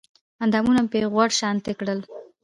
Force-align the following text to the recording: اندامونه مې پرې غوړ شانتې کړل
اندامونه 0.43 0.79
مې 0.83 0.89
پرې 0.93 1.07
غوړ 1.13 1.29
شانتې 1.39 1.73
کړل 1.79 1.99